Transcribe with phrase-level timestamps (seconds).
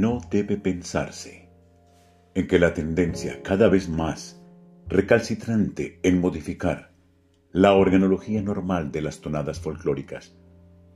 [0.00, 1.48] no debe pensarse
[2.34, 4.42] en que la tendencia cada vez más
[4.88, 6.92] recalcitrante en modificar
[7.52, 10.34] la organología normal de las tonadas folclóricas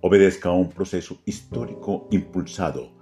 [0.00, 2.96] obedezca a un proceso histórico impulsado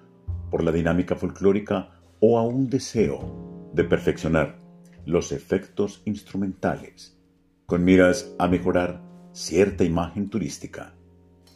[0.51, 4.59] por la dinámica folclórica o a un deseo de perfeccionar
[5.05, 7.19] los efectos instrumentales
[7.67, 9.03] con miras a mejorar
[9.33, 10.95] cierta imagen turística.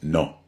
[0.03, 0.43] No.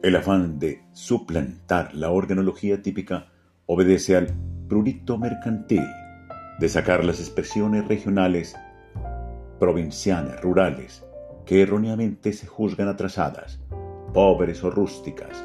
[0.00, 3.32] El afán de suplantar la organología típica
[3.66, 4.28] obedece al
[4.68, 5.82] prurito mercantil
[6.60, 8.54] de sacar las expresiones regionales,
[9.58, 11.04] provincianas, rurales,
[11.44, 13.60] que erróneamente se juzgan atrasadas,
[14.14, 15.44] pobres o rústicas,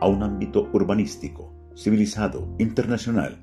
[0.00, 3.36] a un ámbito urbanístico, civilizado, internacional.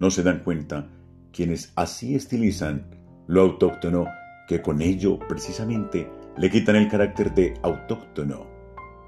[0.00, 0.90] No se dan cuenta
[1.30, 2.90] quienes así estilizan
[3.28, 4.06] lo autóctono
[4.48, 8.57] que con ello precisamente le quitan el carácter de autóctono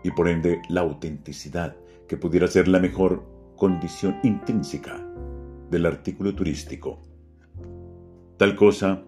[0.02, 1.76] y por ende la autenticidad
[2.08, 3.24] que pudiera ser la mejor
[3.56, 5.06] condición intrínseca
[5.70, 7.00] del artículo turístico.
[8.36, 9.04] Tal cosa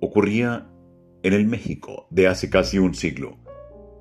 [0.00, 0.68] ocurría
[1.22, 3.38] en el México de hace casi un siglo,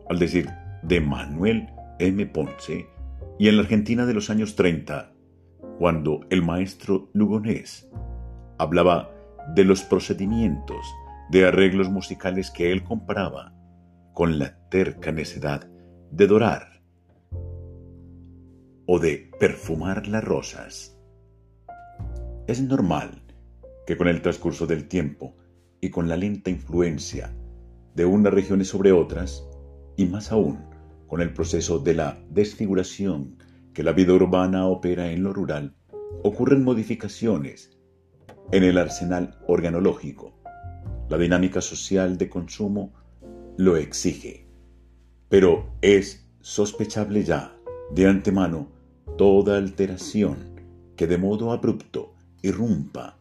[0.10, 0.50] al decir
[0.84, 2.26] de Manuel M.
[2.26, 2.88] Ponce,
[3.40, 5.12] y en la Argentina de los años 30,
[5.78, 7.90] cuando el maestro Lugonés
[8.58, 9.12] hablaba
[9.54, 10.86] de los procedimientos
[11.30, 13.54] de arreglos musicales que él comparaba
[14.14, 15.70] con la terca necedad
[16.16, 16.82] de dorar
[18.88, 20.98] o de perfumar las rosas.
[22.48, 23.22] Es normal
[23.86, 25.36] que con el transcurso del tiempo
[25.82, 27.36] y con la lenta influencia
[27.96, 29.46] de unas regiones sobre otras,
[29.98, 30.64] y más aún
[31.08, 33.38] con el proceso de la desfiguración
[33.74, 35.76] que la vida urbana opera en lo rural,
[36.24, 37.78] ocurren modificaciones
[38.54, 40.40] en el arsenal organológico.
[41.10, 42.94] La dinámica social de consumo
[43.58, 44.45] lo exige.
[45.30, 47.56] Pero es sospechable ya,
[47.92, 48.72] de antemano,
[49.18, 50.62] toda alteración
[50.96, 53.18] que de modo abrupto irrumpa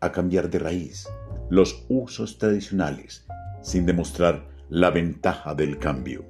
[0.00, 1.08] a cambiar de raíz
[1.50, 3.26] los usos tradicionales
[3.62, 6.24] sin demostrar la ventaja del cambio.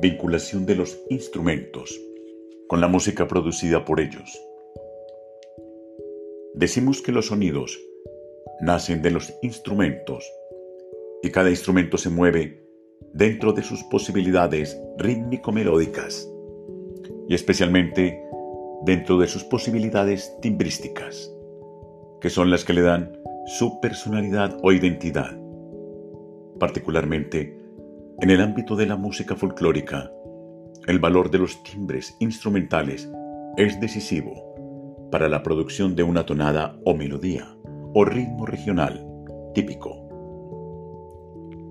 [0.00, 1.98] Vinculación de los instrumentos
[2.70, 4.40] con la música producida por ellos.
[6.54, 7.76] Decimos que los sonidos
[8.60, 10.24] nacen de los instrumentos
[11.20, 12.64] y cada instrumento se mueve
[13.12, 16.30] dentro de sus posibilidades rítmico-melódicas
[17.28, 18.22] y especialmente
[18.84, 21.28] dentro de sus posibilidades timbrísticas,
[22.20, 25.36] que son las que le dan su personalidad o identidad,
[26.60, 27.58] particularmente
[28.20, 30.12] en el ámbito de la música folclórica,
[30.86, 33.10] el valor de los timbres instrumentales
[33.56, 37.48] es decisivo para la producción de una tonada o melodía
[37.94, 39.06] o ritmo regional
[39.54, 40.08] típico.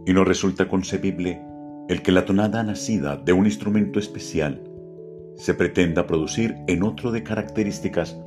[0.05, 1.41] Y no resulta concebible
[1.87, 4.63] el que la tonada nacida de un instrumento especial
[5.35, 8.19] se pretenda producir en otro de características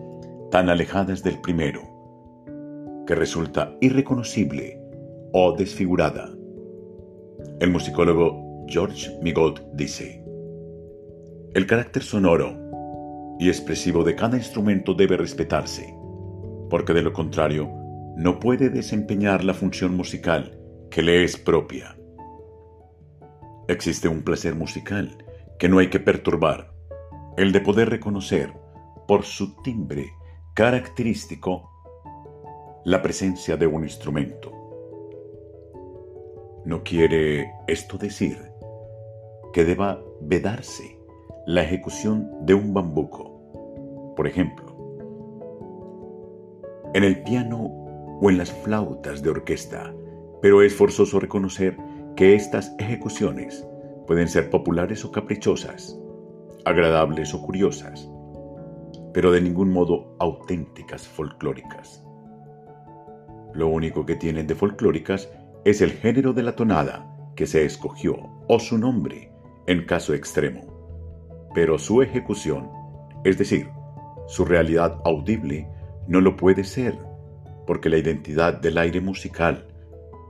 [0.50, 1.83] tan alejadas del primero,
[3.06, 4.81] que resulta irreconocible
[5.33, 6.31] o desfigurada
[7.60, 10.22] el musicólogo George Migaud dice,
[11.55, 15.95] el carácter sonoro y expresivo de cada instrumento debe respetarse,
[16.71, 17.71] porque de lo contrario
[18.17, 20.59] no puede desempeñar la función musical
[20.91, 21.99] que le es propia.
[23.69, 25.25] Existe un placer musical
[25.59, 26.73] que no hay que perturbar,
[27.37, 28.55] el de poder reconocer
[29.07, 30.07] por su timbre
[30.55, 31.71] característico
[32.84, 34.51] la presencia de un instrumento.
[36.65, 38.39] No quiere esto decir
[39.53, 41.02] que deba vedarse
[41.47, 44.76] la ejecución de un bambuco, por ejemplo,
[46.94, 47.64] en el piano
[48.20, 49.92] o en las flautas de orquesta,
[50.41, 51.76] pero es forzoso reconocer
[52.14, 53.66] que estas ejecuciones
[54.06, 55.98] pueden ser populares o caprichosas,
[56.64, 58.09] agradables o curiosas,
[59.12, 62.04] pero de ningún modo auténticas folclóricas.
[63.53, 65.28] Lo único que tienen de folclóricas
[65.65, 68.16] es el género de la tonada que se escogió
[68.48, 69.33] o su nombre
[69.66, 70.72] en caso extremo,
[71.54, 72.71] pero su ejecución,
[73.25, 73.69] es decir,
[74.27, 75.69] su realidad audible,
[76.09, 76.99] no lo puede ser,
[77.66, 79.66] porque la identidad del aire musical,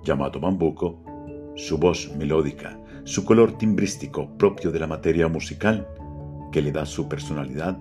[0.03, 0.99] llamado bambuco,
[1.55, 5.87] su voz melódica, su color timbrístico propio de la materia musical,
[6.51, 7.79] que le da su personalidad,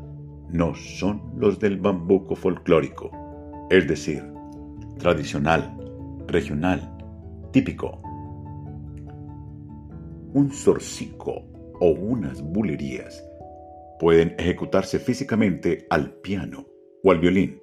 [0.50, 3.12] no son los del bambuco folclórico,
[3.70, 4.24] es decir,
[4.98, 5.78] tradicional,
[6.28, 6.96] regional,
[7.52, 8.02] típico.
[10.34, 11.44] Un zorcico
[11.80, 13.24] o unas bulerías
[14.02, 16.66] pueden ejecutarse físicamente al piano
[17.04, 17.62] o al violín,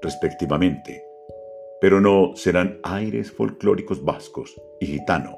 [0.00, 1.02] respectivamente,
[1.80, 5.36] pero no serán aires folclóricos vascos y gitano,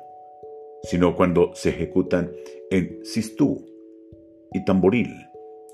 [0.82, 2.32] sino cuando se ejecutan
[2.70, 3.64] en sistú
[4.52, 5.08] y tamboril,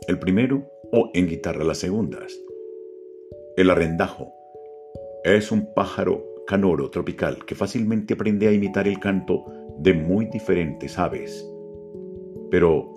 [0.06, 2.32] el primero, o en guitarra las segundas.
[3.56, 4.32] El arrendajo
[5.24, 9.44] es un pájaro canoro tropical que fácilmente aprende a imitar el canto
[9.78, 11.44] de muy diferentes aves.
[12.48, 12.91] Pero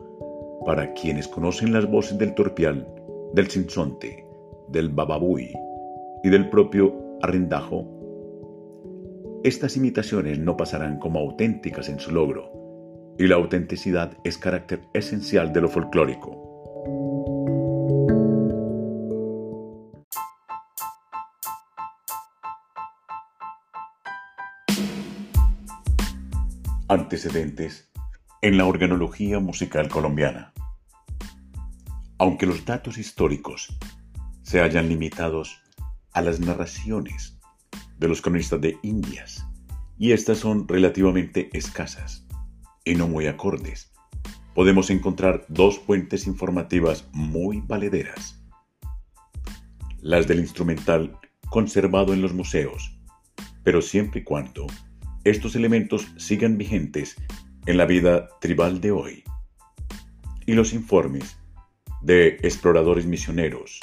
[0.65, 2.87] para quienes conocen las voces del torpial,
[3.33, 4.25] del sinsonte,
[4.69, 5.51] del bababuy
[6.23, 7.85] y del propio arrendajo,
[9.43, 12.51] estas imitaciones no pasarán como auténticas en su logro,
[13.19, 16.41] y la autenticidad es carácter esencial de lo folclórico.
[26.87, 27.89] Antecedentes
[28.45, 30.53] en la organología musical colombiana.
[32.19, 33.75] Aunque los datos históricos
[34.43, 35.63] se hayan limitados
[36.13, 37.39] a las narraciones
[37.97, 39.43] de los cronistas de Indias,
[39.97, 42.27] y estas son relativamente escasas
[42.83, 43.91] y no muy acordes,
[44.53, 48.45] podemos encontrar dos fuentes informativas muy valederas.
[50.01, 51.17] Las del instrumental
[51.49, 52.95] conservado en los museos,
[53.63, 54.67] pero siempre y cuando
[55.23, 57.15] estos elementos sigan vigentes
[57.65, 59.23] en la vida tribal de hoy.
[60.45, 61.37] Y los informes
[62.01, 63.79] de exploradores misioneros,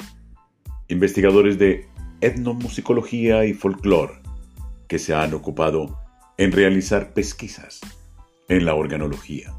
[0.87, 1.87] investigadores de
[2.21, 4.21] etnomusicología y folclore
[4.87, 5.99] que se han ocupado
[6.37, 7.81] en realizar pesquisas
[8.47, 9.53] en la organología.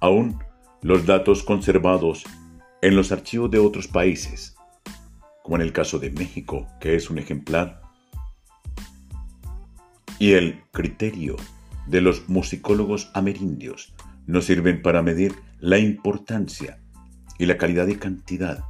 [0.00, 0.38] Aún
[0.82, 2.24] los datos conservados
[2.80, 4.56] en los archivos de otros países,
[5.42, 7.82] como en el caso de México, que es un ejemplar,
[10.18, 11.36] y el criterio
[11.86, 13.94] de los musicólogos amerindios
[14.26, 16.78] nos sirven para medir la importancia
[17.38, 18.64] y la calidad y cantidad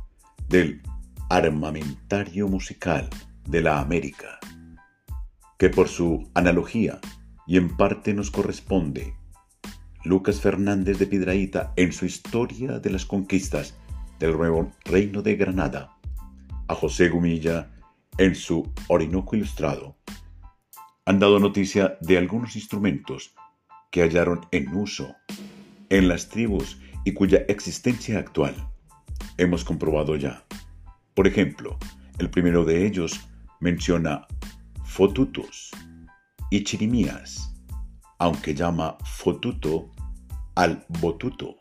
[0.48, 0.82] del
[1.30, 3.08] armamentario musical
[3.48, 4.38] de la América,
[5.58, 7.00] que por su analogía
[7.46, 9.14] y en parte nos corresponde,
[10.04, 13.74] Lucas Fernández de Piedraíta en su Historia de las Conquistas
[14.18, 15.96] del Nuevo Reino de Granada,
[16.68, 17.70] a José Gumilla
[18.18, 19.96] en su Orinoco Ilustrado,
[21.06, 23.34] han dado noticia de algunos instrumentos
[23.90, 25.14] que hallaron en uso
[25.90, 28.54] en las tribus y cuya existencia actual
[29.36, 30.44] hemos comprobado ya.
[31.14, 31.78] Por ejemplo,
[32.18, 33.20] el primero de ellos
[33.60, 34.26] menciona
[34.84, 35.70] fotutos
[36.50, 37.54] y chirimías,
[38.18, 39.90] aunque llama fotuto
[40.54, 41.56] al botuto.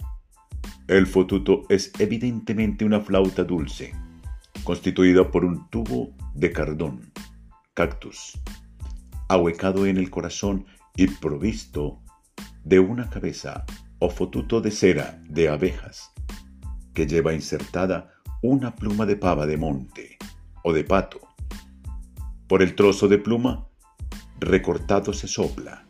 [0.88, 3.94] El fotuto es evidentemente una flauta dulce,
[4.63, 7.12] constituida por un tubo de cardón,
[7.74, 8.40] cactus,
[9.27, 10.65] ahuecado en el corazón
[10.95, 12.01] y provisto
[12.63, 13.65] de una cabeza
[13.99, 16.11] o fotuto de cera de abejas,
[16.93, 18.11] que lleva insertada
[18.41, 20.17] una pluma de pava de monte
[20.63, 21.19] o de pato.
[22.47, 23.67] Por el trozo de pluma
[24.39, 25.85] recortado se sopla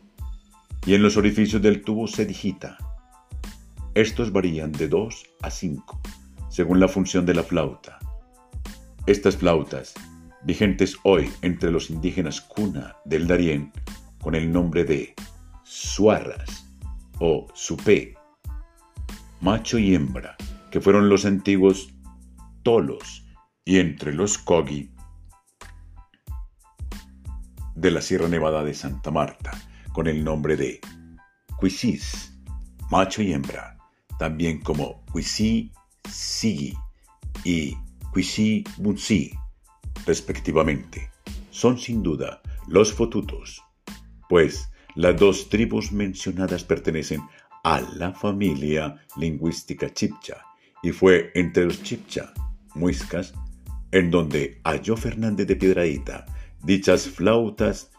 [0.86, 2.78] y en los orificios del tubo se digita.
[3.96, 6.02] Estos varían de 2 a 5
[6.50, 7.98] según la función de la flauta.
[9.08, 9.96] Estas flautas
[10.46, 13.72] vigentes hoy entre los indígenas cuna del Darién
[14.22, 15.14] con el nombre de
[15.64, 16.70] suarras
[17.20, 18.16] o supé,
[19.42, 20.36] macho y hembra,
[20.72, 21.94] que fueron los antiguos
[22.64, 23.26] tolos
[23.66, 24.92] y entre los cogi
[27.76, 29.52] de la Sierra Nevada de Santa Marta
[29.94, 30.82] con el nombre de
[31.58, 32.34] cuisis,
[32.90, 33.78] macho y hembra,
[34.20, 35.72] también como cuisí
[36.10, 36.74] sigi
[37.44, 37.76] y
[38.12, 39.34] cuisí bunsi
[40.06, 41.12] respectivamente,
[41.50, 43.62] son sin duda los fotutos,
[44.30, 47.22] pues las dos tribus mencionadas pertenecen
[47.64, 50.44] a la familia lingüística chipcha
[50.82, 52.34] y fue entre los chipcha,
[52.76, 53.34] muiscas,
[53.92, 56.26] en donde halló Fernández de Piedraíta
[56.64, 57.92] dichas flautas